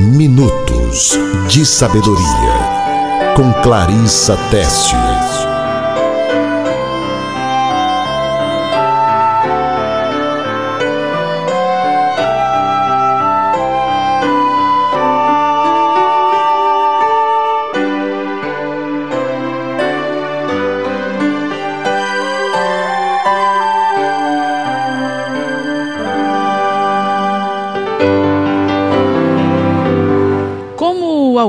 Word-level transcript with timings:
Minutos 0.00 1.18
de 1.46 1.64
Sabedoria, 1.66 3.34
com 3.36 3.52
Clarissa 3.62 4.34
Tessius. 4.50 5.29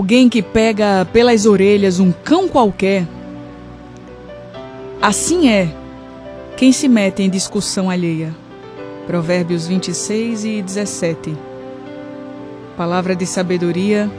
Alguém 0.02 0.28
que 0.28 0.42
pega 0.42 1.08
pelas 1.14 1.46
orelhas 1.46 2.00
um 2.00 2.12
cão 2.12 2.48
qualquer, 2.48 3.08
assim 5.00 5.48
é 5.48 5.70
quem 6.58 6.72
se 6.72 6.88
mete 6.88 7.22
em 7.22 7.30
discussão 7.30 7.88
alheia. 7.88 8.36
Provérbios 9.06 9.68
26 9.68 10.44
e 10.44 10.62
17. 10.64 11.38
Palavra 12.76 13.16
de 13.16 13.28
sabedoria: 13.28 14.10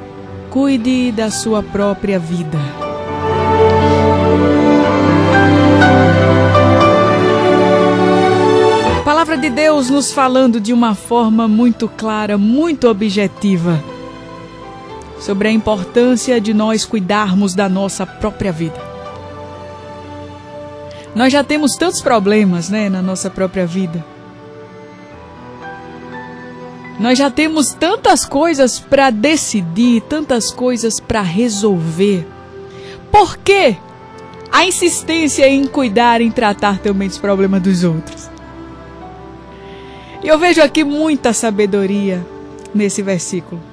cuide 0.50 1.10
da 1.10 1.32
sua 1.32 1.64
própria 1.64 2.16
vida. 2.16 2.58
Palavra 9.04 9.36
de 9.36 9.50
Deus 9.50 9.90
nos 9.90 10.12
falando 10.12 10.60
de 10.60 10.72
uma 10.72 10.94
forma 10.94 11.48
muito 11.48 11.88
clara, 11.88 12.38
muito 12.38 12.86
objetiva 12.86 13.82
sobre 15.22 15.46
a 15.46 15.52
importância 15.52 16.40
de 16.40 16.52
nós 16.52 16.84
cuidarmos 16.84 17.54
da 17.54 17.68
nossa 17.68 18.04
própria 18.04 18.50
vida. 18.50 18.74
Nós 21.14 21.32
já 21.32 21.44
temos 21.44 21.76
tantos 21.76 22.00
problemas, 22.00 22.68
né, 22.68 22.88
na 22.88 23.00
nossa 23.00 23.30
própria 23.30 23.64
vida. 23.64 24.04
Nós 26.98 27.16
já 27.16 27.30
temos 27.30 27.72
tantas 27.72 28.24
coisas 28.24 28.80
para 28.80 29.10
decidir, 29.10 30.02
tantas 30.02 30.50
coisas 30.50 30.98
para 30.98 31.22
resolver. 31.22 32.26
Por 33.10 33.36
que 33.38 33.76
a 34.50 34.66
insistência 34.66 35.48
em 35.48 35.66
cuidar, 35.66 36.20
em 36.20 36.32
tratar 36.32 36.78
também 36.80 37.06
dos 37.06 37.18
problemas 37.18 37.62
dos 37.62 37.84
outros? 37.84 38.28
E 40.20 40.26
eu 40.26 40.36
vejo 40.36 40.60
aqui 40.60 40.82
muita 40.82 41.32
sabedoria 41.32 42.26
nesse 42.74 43.02
versículo. 43.02 43.71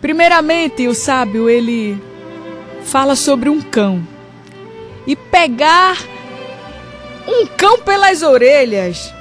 Primeiramente, 0.00 0.88
o 0.88 0.94
sábio 0.94 1.48
ele 1.48 2.00
fala 2.84 3.14
sobre 3.14 3.48
um 3.48 3.60
cão. 3.60 4.02
E 5.06 5.14
pegar 5.14 5.98
um 7.26 7.46
cão 7.46 7.78
pelas 7.78 8.22
orelhas 8.22 9.12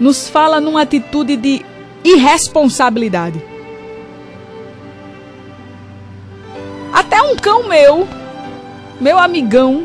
nos 0.00 0.28
fala 0.28 0.60
numa 0.60 0.82
atitude 0.82 1.36
de 1.36 1.64
irresponsabilidade. 2.04 3.42
Até 6.92 7.20
um 7.22 7.36
cão 7.36 7.68
meu, 7.68 8.08
meu 9.00 9.18
amigão, 9.18 9.84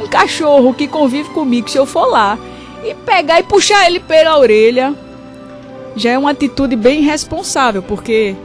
um 0.00 0.06
cachorro 0.06 0.74
que 0.74 0.88
convive 0.88 1.30
comigo, 1.30 1.68
se 1.68 1.78
eu 1.78 1.86
for 1.86 2.06
lá 2.06 2.38
e 2.84 2.94
pegar 2.94 3.40
e 3.40 3.42
puxar 3.42 3.86
ele 3.86 4.00
pela 4.00 4.38
orelha, 4.38 4.94
já 5.96 6.10
é 6.10 6.18
uma 6.18 6.30
atitude 6.30 6.76
bem 6.76 7.00
irresponsável, 7.00 7.82
porque 7.82 8.36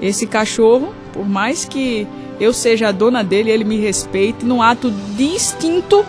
esse 0.00 0.26
cachorro, 0.26 0.94
por 1.12 1.28
mais 1.28 1.64
que 1.64 2.06
eu 2.40 2.52
seja 2.52 2.88
a 2.88 2.92
dona 2.92 3.22
dele, 3.22 3.50
ele 3.50 3.64
me 3.64 3.78
respeite, 3.78 4.44
num 4.44 4.62
ato 4.62 4.90
de 4.90 5.24
instinto, 5.24 6.04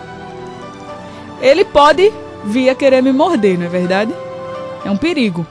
ele 1.40 1.64
pode 1.64 2.12
vir 2.44 2.70
a 2.70 2.74
querer 2.74 3.02
me 3.02 3.12
morder, 3.12 3.58
não 3.58 3.66
é 3.66 3.68
verdade? 3.68 4.14
É 4.84 4.90
um 4.90 4.96
perigo. 4.96 5.46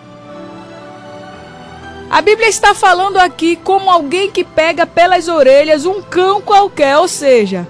A 2.09 2.22
Bíblia 2.22 2.50
está 2.50 2.74
falando 2.74 3.18
aqui 3.18 3.56
como 3.56 3.90
alguém 3.90 4.29
que 4.29 4.44
pega 4.44 4.85
pelas 4.85 5.28
orelhas 5.28 5.85
um 5.85 6.02
cão 6.02 6.41
qualquer, 6.41 6.97
ou 6.97 7.08
seja, 7.08 7.66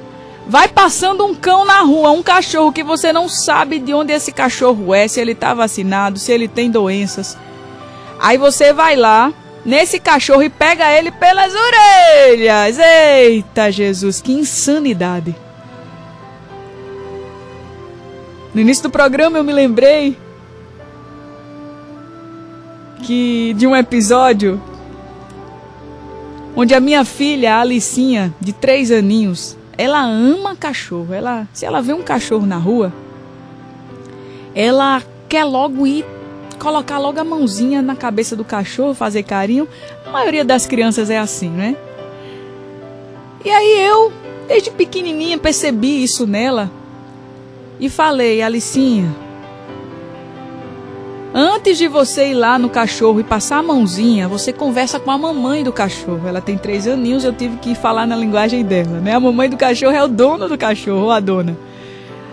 vai 0.48 0.68
passando 0.68 1.24
um 1.26 1.36
cão 1.36 1.64
na 1.64 1.82
rua, 1.82 2.09
um 2.12 2.24
cachorro 2.24 2.72
que 2.72 2.84
você 2.84 3.14
não 3.14 3.30
sabe 3.30 3.78
de 3.78 3.94
onde 3.94 4.14
esse 4.14 4.32
cachorro 4.32 4.96
é, 4.96 5.08
se 5.08 5.20
ele 5.20 5.34
está 5.34 5.53
vacinado, 5.53 6.18
se 6.18 6.32
ele 6.32 6.48
tem 6.48 6.72
doenças. 6.72 7.38
Aí 8.20 8.38
você 8.38 8.74
vai 8.74 8.96
lá, 8.96 9.32
nesse 9.66 10.00
cachorro 10.00 10.44
e 10.44 10.50
pega 10.50 10.92
ele 10.92 11.12
pelas 11.12 11.54
orelhas. 11.54 12.78
Eita, 12.80 13.72
Jesus, 13.72 14.22
que 14.22 14.32
insanidade. 14.32 15.36
No 18.54 18.60
início 18.60 18.84
do 18.84 18.90
programa 18.90 19.38
eu 19.38 19.44
me 19.44 19.54
lembrei 19.54 20.18
que 23.04 23.54
de 23.58 23.66
um 23.66 23.76
episódio 23.76 24.62
onde 26.56 26.76
a 26.76 26.80
minha 26.80 27.06
filha, 27.06 27.56
a 27.56 27.62
Alicinha, 27.62 28.34
de 28.40 28.52
três 28.52 28.92
aninhos, 28.92 29.58
ela 29.78 30.04
ama 30.04 30.56
cachorro. 30.56 31.14
Ela, 31.14 31.48
se 31.54 31.66
ela 31.66 31.82
vê 31.82 31.94
um 31.94 32.04
cachorro 32.04 32.46
na 32.46 32.58
rua, 32.58 32.94
ela 34.54 35.02
quer 35.30 35.46
logo 35.46 35.88
ir 35.88 36.06
colocar 36.62 37.00
logo 37.00 37.20
a 37.20 37.24
mãozinha 37.24 37.82
na 37.82 37.96
cabeça 37.96 38.36
do 38.36 38.46
cachorro, 38.46 38.94
fazer 38.94 39.24
carinho. 39.24 39.68
A 40.06 40.12
maioria 40.12 40.46
das 40.46 40.68
crianças 40.68 41.10
é 41.10 41.18
assim, 41.18 41.50
né? 41.50 41.76
E 43.44 43.50
aí 43.50 43.88
eu, 43.88 44.14
desde 44.48 44.70
pequenininha, 44.70 45.40
percebi 45.40 46.04
isso 46.04 46.28
nela 46.28 46.70
e 47.80 47.90
falei, 47.90 48.44
Alicinha, 48.44 49.10
antes 51.34 51.80
de 51.80 51.88
você 51.88 52.28
ir 52.28 52.36
lá 52.36 52.60
no 52.60 52.70
cachorro 52.70 53.20
e 53.20 53.24
passar 53.24 53.58
a 53.58 53.64
mãozinha, 53.64 54.28
você 54.28 54.54
conversa 54.54 55.00
com 55.00 55.10
a 55.10 55.18
mamãe 55.18 55.64
do 55.64 55.74
cachorro. 55.74 56.28
Ela 56.28 56.42
tem 56.42 56.60
três 56.60 56.88
aninhos, 56.88 57.24
eu 57.24 57.34
tive 57.34 57.58
que 57.58 57.74
falar 57.74 58.06
na 58.06 58.16
linguagem 58.16 58.64
dela, 58.64 59.00
né? 59.00 59.16
A 59.16 59.20
mamãe 59.20 59.50
do 59.50 59.58
cachorro 59.58 59.96
é 59.96 60.04
o 60.04 60.08
dono 60.08 60.48
do 60.48 60.58
cachorro, 60.60 61.06
ou 61.06 61.12
a 61.12 61.20
dona. 61.20 61.58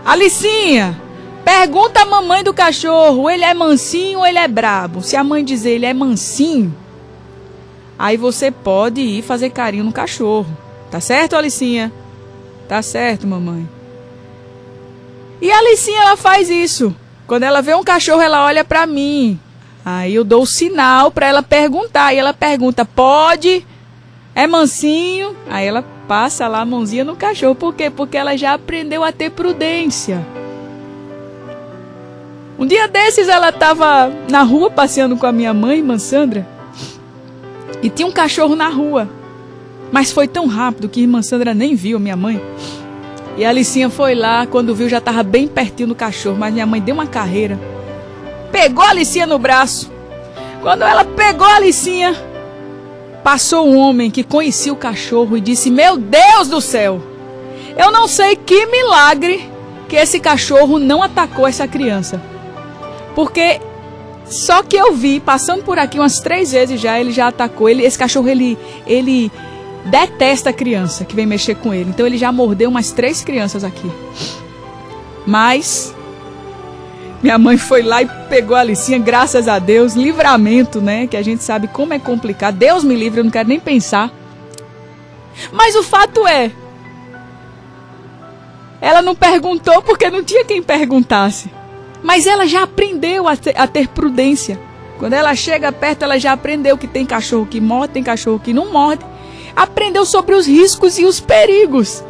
Alicinha, 0.04 1.07
Pergunta 1.48 2.02
a 2.02 2.04
mamãe 2.04 2.44
do 2.44 2.52
cachorro, 2.52 3.30
ele 3.30 3.42
é 3.42 3.54
mansinho 3.54 4.18
ou 4.18 4.26
ele 4.26 4.36
é 4.36 4.46
brabo? 4.46 5.00
Se 5.00 5.16
a 5.16 5.24
mãe 5.24 5.42
dizer 5.42 5.70
ele 5.70 5.86
é 5.86 5.94
mansinho, 5.94 6.76
aí 7.98 8.18
você 8.18 8.50
pode 8.50 9.00
ir 9.00 9.22
fazer 9.22 9.48
carinho 9.48 9.84
no 9.84 9.90
cachorro. 9.90 10.46
Tá 10.90 11.00
certo, 11.00 11.36
Alicinha? 11.36 11.90
Tá 12.68 12.82
certo, 12.82 13.26
mamãe. 13.26 13.66
E 15.40 15.50
a 15.50 15.56
Alicinha 15.56 16.02
ela 16.02 16.18
faz 16.18 16.50
isso. 16.50 16.94
Quando 17.26 17.44
ela 17.44 17.62
vê 17.62 17.74
um 17.74 17.82
cachorro, 17.82 18.20
ela 18.20 18.44
olha 18.44 18.62
para 18.62 18.86
mim. 18.86 19.40
Aí 19.82 20.16
eu 20.16 20.24
dou 20.24 20.42
o 20.42 20.46
sinal 20.46 21.10
para 21.10 21.28
ela 21.28 21.42
perguntar. 21.42 22.12
E 22.12 22.18
ela 22.18 22.34
pergunta: 22.34 22.84
"Pode? 22.84 23.66
É 24.34 24.46
mansinho?" 24.46 25.34
Aí 25.48 25.66
ela 25.66 25.82
passa 26.06 26.46
lá 26.46 26.60
a 26.60 26.66
mãozinha 26.66 27.04
no 27.04 27.16
cachorro. 27.16 27.54
Por 27.54 27.74
quê? 27.74 27.88
Porque 27.88 28.18
ela 28.18 28.36
já 28.36 28.52
aprendeu 28.52 29.02
a 29.02 29.12
ter 29.12 29.30
prudência. 29.30 30.22
Um 32.58 32.66
dia 32.66 32.88
desses 32.88 33.28
ela 33.28 33.50
estava 33.50 34.12
na 34.28 34.42
rua 34.42 34.68
passeando 34.68 35.16
com 35.16 35.24
a 35.26 35.30
minha 35.30 35.54
mãe, 35.54 35.78
irmã 35.78 35.96
Sandra, 35.96 36.44
e 37.80 37.88
tinha 37.88 38.08
um 38.08 38.10
cachorro 38.10 38.56
na 38.56 38.68
rua. 38.68 39.08
Mas 39.92 40.10
foi 40.10 40.26
tão 40.26 40.48
rápido 40.48 40.88
que 40.88 41.00
irmã 41.00 41.22
Sandra 41.22 41.54
nem 41.54 41.76
viu 41.76 41.98
a 41.98 42.00
minha 42.00 42.16
mãe. 42.16 42.42
E 43.36 43.44
a 43.44 43.50
Alicinha 43.50 43.88
foi 43.88 44.16
lá, 44.16 44.44
quando 44.44 44.74
viu 44.74 44.88
já 44.88 44.98
estava 44.98 45.22
bem 45.22 45.46
pertinho 45.46 45.90
do 45.90 45.94
cachorro, 45.94 46.36
mas 46.36 46.52
minha 46.52 46.66
mãe 46.66 46.80
deu 46.80 46.96
uma 46.96 47.06
carreira. 47.06 47.56
Pegou 48.50 48.84
a 48.84 48.90
Alicinha 48.90 49.24
no 49.24 49.38
braço. 49.38 49.88
Quando 50.60 50.82
ela 50.82 51.04
pegou 51.04 51.46
a 51.46 51.54
Alicinha, 51.54 52.12
passou 53.22 53.68
um 53.68 53.76
homem 53.78 54.10
que 54.10 54.24
conhecia 54.24 54.72
o 54.72 54.76
cachorro 54.76 55.36
e 55.36 55.40
disse: 55.40 55.70
Meu 55.70 55.96
Deus 55.96 56.48
do 56.48 56.60
céu! 56.60 57.00
Eu 57.76 57.92
não 57.92 58.08
sei 58.08 58.34
que 58.34 58.66
milagre 58.66 59.48
que 59.88 59.94
esse 59.94 60.18
cachorro 60.18 60.80
não 60.80 61.00
atacou 61.04 61.46
essa 61.46 61.68
criança. 61.68 62.20
Porque 63.18 63.60
só 64.26 64.62
que 64.62 64.76
eu 64.76 64.92
vi, 64.92 65.18
passando 65.18 65.64
por 65.64 65.76
aqui 65.76 65.98
umas 65.98 66.20
três 66.20 66.52
vezes 66.52 66.80
já, 66.80 67.00
ele 67.00 67.10
já 67.10 67.26
atacou. 67.26 67.68
Ele, 67.68 67.82
esse 67.82 67.98
cachorro, 67.98 68.28
ele, 68.28 68.56
ele 68.86 69.28
detesta 69.86 70.50
a 70.50 70.52
criança 70.52 71.04
que 71.04 71.16
vem 71.16 71.26
mexer 71.26 71.56
com 71.56 71.74
ele. 71.74 71.90
Então 71.90 72.06
ele 72.06 72.16
já 72.16 72.30
mordeu 72.30 72.70
umas 72.70 72.92
três 72.92 73.24
crianças 73.24 73.64
aqui. 73.64 73.90
Mas 75.26 75.92
minha 77.20 77.36
mãe 77.38 77.56
foi 77.56 77.82
lá 77.82 78.00
e 78.02 78.06
pegou 78.28 78.56
a 78.56 78.60
Alicinha, 78.60 79.00
graças 79.00 79.48
a 79.48 79.58
Deus, 79.58 79.94
livramento, 79.94 80.80
né? 80.80 81.08
Que 81.08 81.16
a 81.16 81.22
gente 81.22 81.42
sabe 81.42 81.66
como 81.66 81.92
é 81.92 81.98
complicado. 81.98 82.54
Deus 82.54 82.84
me 82.84 82.94
livre, 82.94 83.18
eu 83.18 83.24
não 83.24 83.32
quero 83.32 83.48
nem 83.48 83.58
pensar. 83.58 84.12
Mas 85.50 85.74
o 85.74 85.82
fato 85.82 86.24
é, 86.24 86.52
ela 88.80 89.02
não 89.02 89.16
perguntou 89.16 89.82
porque 89.82 90.08
não 90.08 90.22
tinha 90.22 90.44
quem 90.44 90.62
perguntasse. 90.62 91.57
Mas 92.02 92.26
ela 92.26 92.46
já 92.46 92.62
aprendeu 92.62 93.26
a 93.26 93.36
ter, 93.36 93.58
a 93.58 93.66
ter 93.66 93.88
prudência. 93.88 94.58
Quando 94.98 95.12
ela 95.12 95.34
chega 95.34 95.70
perto, 95.70 96.02
ela 96.02 96.18
já 96.18 96.32
aprendeu 96.32 96.76
que 96.76 96.86
tem 96.86 97.06
cachorro 97.06 97.46
que 97.46 97.60
morde, 97.60 97.94
tem 97.94 98.02
cachorro 98.02 98.40
que 98.40 98.52
não 98.52 98.72
morde. 98.72 99.04
Aprendeu 99.54 100.04
sobre 100.04 100.34
os 100.34 100.46
riscos 100.46 100.98
e 100.98 101.04
os 101.04 101.20
perigos. 101.20 102.04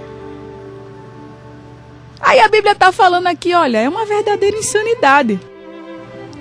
Aí 2.21 2.41
a 2.41 2.49
Bíblia 2.49 2.73
está 2.73 2.91
falando 2.93 3.27
aqui, 3.27 3.55
olha, 3.55 3.79
é 3.79 3.89
uma 3.89 4.05
verdadeira 4.05 4.57
insanidade. 4.57 5.39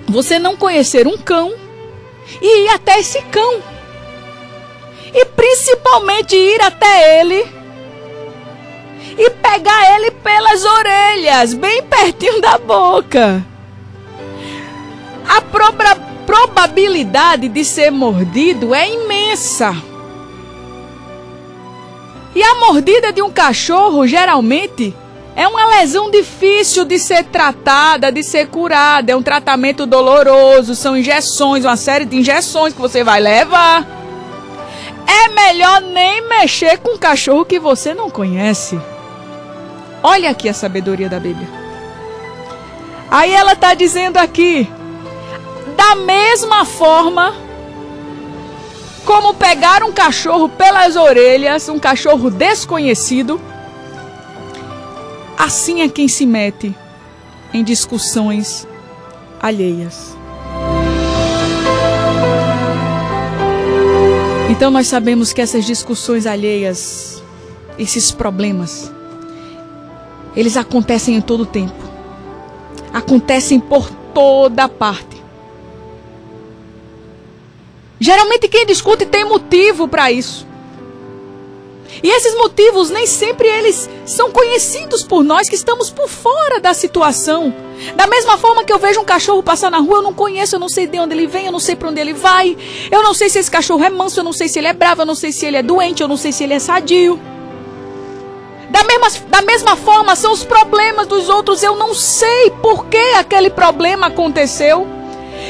Você 0.06 0.38
não 0.38 0.56
conhecer 0.56 1.06
um 1.06 1.16
cão 1.16 1.52
e 2.40 2.64
ir 2.64 2.68
até 2.68 2.98
esse 2.98 3.20
cão. 3.22 3.62
E 5.14 5.24
principalmente 5.24 6.36
ir 6.36 6.60
até 6.60 7.20
ele 7.20 7.57
e 9.18 9.30
pegar 9.30 9.96
ele 9.96 10.12
pelas 10.12 10.64
orelhas, 10.64 11.52
bem 11.52 11.82
pertinho 11.82 12.40
da 12.40 12.56
boca. 12.56 13.44
A 15.28 15.40
proba 15.42 15.96
probabilidade 16.24 17.48
de 17.48 17.64
ser 17.64 17.90
mordido 17.90 18.74
é 18.74 18.88
imensa. 18.88 19.74
E 22.34 22.42
a 22.42 22.54
mordida 22.56 23.12
de 23.12 23.22
um 23.22 23.30
cachorro 23.30 24.06
geralmente 24.06 24.94
é 25.34 25.48
uma 25.48 25.66
lesão 25.66 26.10
difícil 26.10 26.84
de 26.84 26.98
ser 26.98 27.24
tratada, 27.24 28.12
de 28.12 28.22
ser 28.22 28.48
curada. 28.48 29.10
É 29.10 29.16
um 29.16 29.22
tratamento 29.22 29.86
doloroso, 29.86 30.74
são 30.74 30.96
injeções, 30.96 31.64
uma 31.64 31.76
série 31.76 32.04
de 32.04 32.16
injeções 32.18 32.74
que 32.74 32.80
você 32.80 33.02
vai 33.02 33.20
levar. 33.20 33.86
É 35.06 35.28
melhor 35.28 35.80
nem 35.80 36.28
mexer 36.28 36.76
com 36.78 36.96
um 36.96 36.98
cachorro 36.98 37.46
que 37.46 37.58
você 37.58 37.94
não 37.94 38.10
conhece. 38.10 38.78
Olha 40.02 40.30
aqui 40.30 40.48
a 40.48 40.54
sabedoria 40.54 41.08
da 41.08 41.18
Bíblia. 41.18 41.48
Aí 43.10 43.32
ela 43.32 43.52
está 43.52 43.74
dizendo 43.74 44.16
aqui: 44.16 44.68
da 45.76 45.94
mesma 45.94 46.64
forma 46.64 47.34
como 49.04 49.34
pegar 49.34 49.82
um 49.82 49.92
cachorro 49.92 50.48
pelas 50.48 50.96
orelhas, 50.96 51.68
um 51.68 51.78
cachorro 51.78 52.30
desconhecido, 52.30 53.40
Assim 55.38 55.82
é 55.82 55.88
quem 55.88 56.08
se 56.08 56.26
mete 56.26 56.74
em 57.54 57.62
discussões 57.62 58.66
alheias. 59.40 60.16
Então 64.50 64.68
nós 64.68 64.88
sabemos 64.88 65.32
que 65.32 65.40
essas 65.40 65.64
discussões 65.64 66.26
alheias, 66.26 67.22
esses 67.78 68.10
problemas, 68.10 68.92
eles 70.38 70.56
acontecem 70.56 71.16
em 71.16 71.20
todo 71.20 71.44
tempo. 71.44 71.74
Acontecem 72.92 73.58
por 73.58 73.90
toda 74.14 74.68
parte. 74.68 75.20
Geralmente 77.98 78.46
quem 78.46 78.64
discute 78.64 79.04
tem 79.04 79.24
motivo 79.24 79.88
para 79.88 80.12
isso. 80.12 80.46
E 82.00 82.08
esses 82.08 82.36
motivos 82.36 82.88
nem 82.88 83.04
sempre 83.04 83.48
eles 83.48 83.90
são 84.06 84.30
conhecidos 84.30 85.02
por 85.02 85.24
nós 85.24 85.48
que 85.48 85.56
estamos 85.56 85.90
por 85.90 86.08
fora 86.08 86.60
da 86.60 86.72
situação. 86.72 87.52
Da 87.96 88.06
mesma 88.06 88.38
forma 88.38 88.62
que 88.62 88.72
eu 88.72 88.78
vejo 88.78 89.00
um 89.00 89.04
cachorro 89.04 89.42
passar 89.42 89.72
na 89.72 89.78
rua, 89.78 89.96
eu 89.96 90.02
não 90.02 90.14
conheço, 90.14 90.54
eu 90.54 90.60
não 90.60 90.68
sei 90.68 90.86
de 90.86 91.00
onde 91.00 91.14
ele 91.16 91.26
vem, 91.26 91.46
eu 91.46 91.52
não 91.52 91.58
sei 91.58 91.74
para 91.74 91.88
onde 91.88 92.00
ele 92.00 92.12
vai. 92.12 92.56
Eu 92.92 93.02
não 93.02 93.12
sei 93.12 93.28
se 93.28 93.40
esse 93.40 93.50
cachorro 93.50 93.82
é 93.82 93.90
manso, 93.90 94.20
eu 94.20 94.24
não 94.24 94.32
sei 94.32 94.48
se 94.48 94.60
ele 94.60 94.68
é 94.68 94.72
bravo, 94.72 95.02
eu 95.02 95.06
não 95.06 95.16
sei 95.16 95.32
se 95.32 95.44
ele 95.44 95.56
é 95.56 95.64
doente, 95.64 96.00
eu 96.00 96.06
não 96.06 96.16
sei 96.16 96.30
se 96.30 96.44
ele 96.44 96.54
é 96.54 96.60
sadio. 96.60 97.18
Da 98.70 98.84
mesma, 98.84 99.08
da 99.28 99.42
mesma 99.42 99.76
forma 99.76 100.14
são 100.14 100.32
os 100.32 100.44
problemas 100.44 101.06
dos 101.06 101.28
outros, 101.28 101.62
eu 101.62 101.76
não 101.76 101.94
sei 101.94 102.50
por 102.62 102.86
que 102.86 103.14
aquele 103.14 103.50
problema 103.50 104.08
aconteceu. 104.08 104.86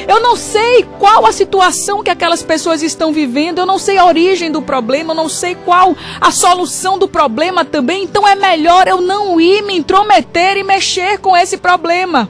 Eu 0.07 0.21
não 0.21 0.35
sei 0.35 0.87
qual 0.97 1.25
a 1.25 1.31
situação 1.31 2.01
que 2.03 2.09
aquelas 2.09 2.41
pessoas 2.41 2.81
estão 2.81 3.11
vivendo, 3.11 3.59
eu 3.59 3.65
não 3.65 3.77
sei 3.77 3.97
a 3.97 4.05
origem 4.05 4.51
do 4.51 4.61
problema, 4.61 5.11
eu 5.11 5.15
não 5.15 5.27
sei 5.27 5.55
qual 5.55 5.95
a 6.21 6.31
solução 6.31 6.97
do 6.97 7.07
problema 7.07 7.65
também, 7.65 8.03
então 8.03 8.27
é 8.27 8.35
melhor 8.35 8.87
eu 8.87 9.01
não 9.01 9.39
ir 9.41 9.61
me 9.63 9.75
intrometer 9.75 10.57
e 10.57 10.63
mexer 10.63 11.17
com 11.19 11.35
esse 11.35 11.57
problema. 11.57 12.29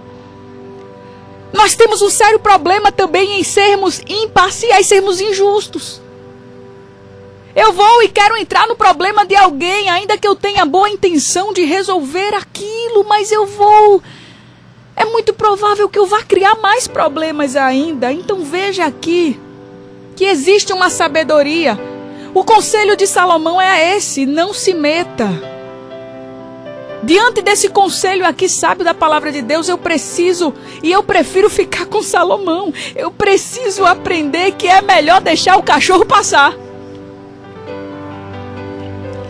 Nós 1.53 1.75
temos 1.75 2.01
um 2.01 2.09
sério 2.09 2.39
problema 2.39 2.91
também 2.91 3.39
em 3.39 3.43
sermos 3.43 4.01
imparciais, 4.07 4.87
sermos 4.87 5.19
injustos. 5.19 6.01
Eu 7.55 7.73
vou 7.73 8.03
e 8.03 8.09
quero 8.09 8.37
entrar 8.37 8.67
no 8.67 8.75
problema 8.75 9.25
de 9.25 9.35
alguém, 9.35 9.89
ainda 9.89 10.17
que 10.17 10.27
eu 10.27 10.35
tenha 10.35 10.65
boa 10.65 10.89
intenção 10.89 11.51
de 11.51 11.63
resolver 11.63 12.35
aquilo, 12.35 13.03
mas 13.07 13.31
eu 13.31 13.45
vou 13.45 14.01
é 14.99 15.05
muito 15.05 15.33
provável 15.33 15.87
que 15.87 15.97
eu 15.97 16.05
vá 16.05 16.21
criar 16.23 16.55
mais 16.55 16.85
problemas 16.85 17.55
ainda. 17.55 18.11
Então 18.11 18.43
veja 18.43 18.85
aqui 18.85 19.39
que 20.13 20.25
existe 20.25 20.73
uma 20.73 20.89
sabedoria. 20.89 21.79
O 22.33 22.43
conselho 22.43 22.97
de 22.97 23.07
Salomão 23.07 23.61
é 23.61 23.95
esse: 23.95 24.25
não 24.25 24.53
se 24.53 24.73
meta. 24.73 25.29
Diante 27.01 27.41
desse 27.41 27.69
conselho 27.69 28.27
aqui, 28.27 28.49
sábio 28.49 28.83
da 28.83 28.93
palavra 28.93 29.31
de 29.31 29.41
Deus, 29.41 29.69
eu 29.69 29.77
preciso 29.77 30.53
e 30.83 30.91
eu 30.91 31.01
prefiro 31.01 31.49
ficar 31.49 31.85
com 31.85 32.03
Salomão. 32.03 32.73
Eu 32.93 33.09
preciso 33.09 33.85
aprender 33.85 34.51
que 34.51 34.67
é 34.67 34.81
melhor 34.81 35.21
deixar 35.21 35.55
o 35.55 35.63
cachorro 35.63 36.05
passar. 36.05 36.53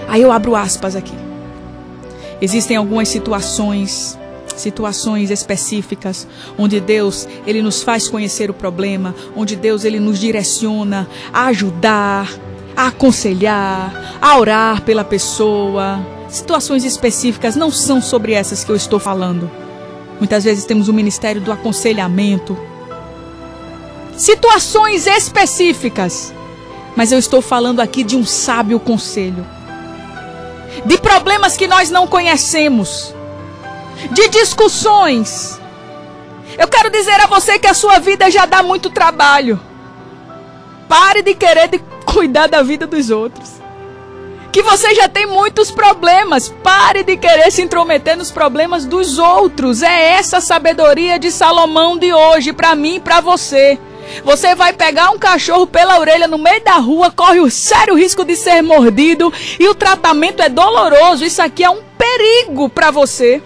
Aí 0.10 0.22
eu 0.24 0.32
abro 0.32 0.56
aspas 0.56 0.96
aqui. 0.96 1.14
Existem 2.42 2.76
algumas 2.76 3.08
situações 3.08 4.18
situações 4.58 5.32
específicas, 5.32 6.28
onde 6.58 6.82
Deus 6.82 7.26
ele 7.48 7.62
nos 7.62 7.82
faz 7.82 8.10
conhecer 8.10 8.50
o 8.50 8.54
problema, 8.54 9.16
onde 9.34 9.56
Deus 9.56 9.86
ele 9.86 10.02
nos 10.02 10.20
direciona 10.20 11.08
a 11.32 11.46
ajudar, 11.46 12.30
a 12.76 12.88
aconselhar, 12.88 14.18
a 14.22 14.38
orar 14.38 14.82
pela 14.82 15.06
pessoa. 15.06 16.06
Situações 16.28 16.84
específicas 16.84 17.56
não 17.56 17.72
são 17.72 18.02
sobre 18.02 18.34
essas 18.34 18.64
que 18.64 18.70
eu 18.70 18.76
estou 18.76 19.00
falando. 19.00 19.50
Muitas 20.20 20.44
vezes 20.44 20.66
temos 20.66 20.90
o 20.90 20.94
ministério 20.94 21.40
do 21.40 21.54
aconselhamento. 21.54 22.58
Situações 24.18 25.08
específicas. 25.08 26.34
Mas 26.98 27.14
eu 27.14 27.20
estou 27.20 27.42
falando 27.42 27.80
aqui 27.80 28.04
de 28.04 28.18
um 28.18 28.26
sábio 28.26 28.78
conselho. 28.78 29.46
De 30.86 30.98
problemas 30.98 31.58
que 31.58 31.68
nós 31.68 31.90
não 31.90 32.08
conhecemos 32.08 33.14
de 34.12 34.28
discussões. 34.30 35.60
Eu 36.58 36.68
quero 36.68 36.90
dizer 36.90 37.20
a 37.22 37.28
você 37.28 37.60
que 37.60 37.68
a 37.68 37.74
sua 37.74 38.00
vida 38.00 38.30
já 38.32 38.46
dá 38.46 38.64
muito 38.64 38.90
trabalho. 38.90 39.60
Pare 40.88 41.22
de 41.22 41.36
querer 41.36 41.68
de 41.68 41.80
cuidar 42.06 42.48
da 42.48 42.62
vida 42.62 42.88
dos 42.88 43.10
outros. 43.10 43.60
Que 44.52 44.64
você 44.64 44.96
já 44.96 45.08
tem 45.08 45.28
muitos 45.28 45.70
problemas. 45.70 46.50
Pare 46.64 47.04
de 47.04 47.16
querer 47.18 47.52
se 47.52 47.62
intrometer 47.62 48.18
nos 48.18 48.32
problemas 48.32 48.86
dos 48.86 49.20
outros. 49.20 49.84
É 49.84 50.14
essa 50.14 50.42
sabedoria 50.42 51.20
de 51.20 51.32
Salomão 51.32 51.98
de 51.98 52.12
hoje, 52.12 52.52
para 52.52 52.76
mim 52.76 52.96
e 52.96 53.00
para 53.00 53.22
você. 53.22 53.80
Você 54.24 54.56
vai 54.56 54.74
pegar 54.74 55.12
um 55.12 55.20
cachorro 55.20 55.68
pela 55.68 56.00
orelha 56.00 56.28
no 56.28 56.38
meio 56.38 56.64
da 56.64 56.76
rua, 56.76 57.12
corre 57.12 57.40
o 57.40 57.50
sério 57.50 57.96
risco 57.96 58.26
de 58.26 58.36
ser 58.36 58.62
mordido 58.62 59.32
e 59.60 59.68
o 59.68 59.76
tratamento 59.76 60.42
é 60.42 60.50
doloroso. 60.50 61.24
Isso 61.24 61.42
aqui 61.42 61.64
é 61.64 61.70
um 61.70 61.82
perigo 61.98 62.70
para 62.70 62.92
você. 62.92 63.42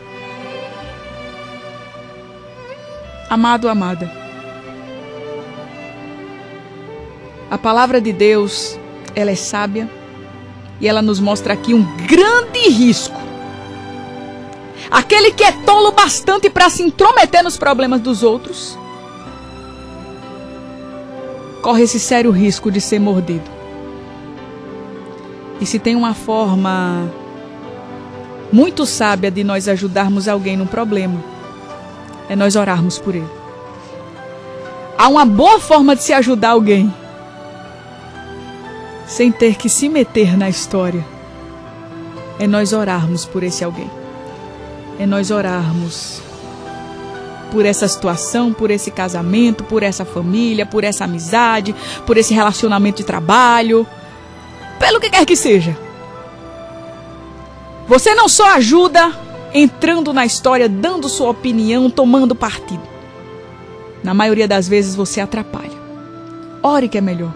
Amado, 3.30 3.68
amada. 3.68 4.12
A 7.50 7.58
palavra 7.58 8.02
de 8.02 8.12
Deus, 8.12 8.80
ela 9.16 9.32
é 9.32 9.36
sábia 9.36 9.90
e 10.80 10.88
ela 10.88 11.02
nos 11.02 11.20
mostra 11.20 11.54
aqui 11.54 11.74
um 11.74 11.84
grande 12.06 12.68
risco. 12.70 13.22
Aquele 14.90 15.32
que 15.32 15.44
é 15.44 15.52
tolo 15.52 15.92
bastante 15.92 16.50
para 16.50 16.70
se 16.70 16.84
intrometer 16.84 17.44
nos 17.44 17.58
problemas 17.58 18.02
dos 18.02 18.22
outros, 18.22 18.78
corre 21.64 21.84
esse 21.84 21.98
sério 21.98 22.30
risco 22.30 22.70
de 22.70 22.82
ser 22.82 23.00
mordido. 23.00 23.50
E 25.62 25.66
se 25.66 25.80
tem 25.80 25.96
uma 25.96 26.14
forma 26.14 27.10
muito 28.52 28.86
sábia 28.86 29.32
de 29.32 29.46
nós 29.46 29.70
ajudarmos 29.70 30.28
alguém 30.28 30.58
num 30.58 30.68
problema, 30.68 31.24
é 32.28 32.36
nós 32.36 32.58
orarmos 32.58 33.00
por 33.00 33.16
ele. 33.16 33.30
Há 34.98 35.08
uma 35.08 35.26
boa 35.26 35.58
forma 35.58 35.96
de 35.96 36.04
se 36.04 36.12
ajudar 36.12 36.50
alguém 36.50 36.94
sem 39.08 39.32
ter 39.32 39.56
que 39.56 39.70
se 39.70 39.88
meter 39.88 40.38
na 40.38 40.50
história. 40.50 41.04
É 42.40 42.46
nós 42.46 42.74
orarmos 42.74 43.26
por 43.26 43.42
esse 43.42 43.64
alguém. 43.64 43.90
É 45.00 45.06
nós 45.06 45.32
orarmos 45.32 46.22
por 47.54 47.68
essa 47.68 47.88
situação, 47.88 48.52
por 48.52 48.72
esse 48.72 48.90
casamento, 48.90 49.64
por 49.64 49.84
essa 49.84 50.04
família, 50.04 50.66
por 50.66 50.84
essa 50.84 51.04
amizade, 51.04 51.76
por 52.04 52.18
esse 52.18 52.34
relacionamento 52.34 52.98
de 52.98 53.04
trabalho, 53.04 53.86
pelo 54.80 55.00
que 55.00 55.12
quer 55.12 55.24
que 55.24 55.36
seja. 55.36 55.78
Você 57.88 58.16
não 58.16 58.28
só 58.28 58.56
ajuda 58.56 59.12
entrando 59.54 60.12
na 60.12 60.26
história, 60.26 60.68
dando 60.68 61.08
sua 61.08 61.30
opinião, 61.30 61.92
tomando 61.92 62.34
partido. 62.34 62.82
Na 64.04 64.16
maioria 64.16 64.48
das 64.48 64.68
vezes 64.68 64.96
você 64.96 65.22
atrapalha. 65.22 65.78
Ore 66.64 66.90
que 66.90 66.98
é 66.98 67.02
melhor. 67.02 67.36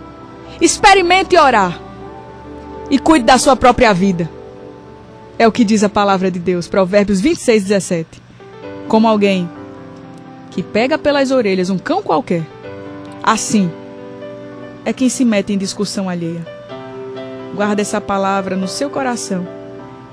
Experimente 0.60 1.38
orar. 1.38 1.80
E 2.90 2.98
cuide 2.98 3.24
da 3.24 3.38
sua 3.38 3.56
própria 3.56 3.94
vida. 3.94 4.28
É 5.38 5.48
o 5.48 5.52
que 5.52 5.64
diz 5.64 5.84
a 5.84 5.90
palavra 5.90 6.32
de 6.32 6.40
Deus, 6.40 6.68
Provérbios 6.68 7.22
26, 7.22 7.66
17. 7.66 8.20
Como 8.88 9.08
alguém 9.08 9.48
que 10.58 10.64
pega 10.64 10.98
pelas 10.98 11.30
orelhas 11.30 11.70
um 11.70 11.78
cão 11.78 12.02
qualquer, 12.02 12.42
assim 13.22 13.70
é 14.84 14.92
quem 14.92 15.08
se 15.08 15.24
mete 15.24 15.54
em 15.54 15.58
discussão 15.58 16.10
alheia. 16.10 16.44
Guarda 17.54 17.84
essa 17.84 18.02
palavra 18.02 18.56
no 18.56 18.68
seu 18.68 18.90
coração 18.90 19.48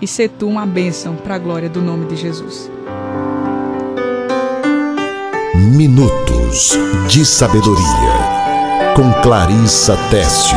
e 0.02 0.06
se 0.06 0.28
tu 0.28 0.46
uma 0.46 0.66
bênção 0.66 1.16
para 1.16 1.36
a 1.36 1.38
glória 1.38 1.70
do 1.70 1.80
nome 1.80 2.04
de 2.04 2.16
Jesus. 2.16 2.70
Minutos 5.74 6.76
de 7.08 7.24
Sabedoria 7.24 8.92
com 8.94 9.10
Clarissa 9.22 9.96
Teste. 10.10 10.54